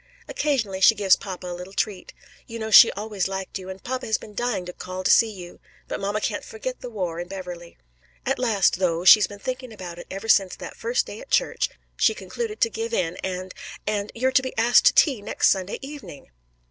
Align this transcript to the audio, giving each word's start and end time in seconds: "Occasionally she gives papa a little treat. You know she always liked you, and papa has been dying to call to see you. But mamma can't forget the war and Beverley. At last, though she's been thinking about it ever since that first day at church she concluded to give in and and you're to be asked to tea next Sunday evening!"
"Occasionally 0.27 0.81
she 0.81 0.95
gives 0.95 1.15
papa 1.15 1.45
a 1.45 1.53
little 1.53 1.73
treat. 1.75 2.11
You 2.47 2.57
know 2.57 2.71
she 2.71 2.91
always 2.93 3.27
liked 3.27 3.59
you, 3.59 3.69
and 3.69 3.83
papa 3.83 4.07
has 4.07 4.17
been 4.17 4.33
dying 4.33 4.65
to 4.65 4.73
call 4.73 5.03
to 5.03 5.11
see 5.11 5.29
you. 5.29 5.59
But 5.87 5.99
mamma 5.99 6.19
can't 6.21 6.43
forget 6.43 6.81
the 6.81 6.89
war 6.89 7.19
and 7.19 7.29
Beverley. 7.29 7.77
At 8.25 8.39
last, 8.39 8.79
though 8.79 9.05
she's 9.05 9.27
been 9.27 9.37
thinking 9.37 9.71
about 9.71 9.99
it 9.99 10.07
ever 10.09 10.27
since 10.27 10.55
that 10.55 10.75
first 10.75 11.05
day 11.05 11.19
at 11.19 11.29
church 11.29 11.69
she 11.97 12.15
concluded 12.15 12.59
to 12.61 12.69
give 12.71 12.95
in 12.95 13.15
and 13.17 13.53
and 13.85 14.11
you're 14.15 14.31
to 14.31 14.41
be 14.41 14.57
asked 14.57 14.85
to 14.85 14.93
tea 14.93 15.21
next 15.21 15.51
Sunday 15.51 15.77
evening!" 15.83 16.31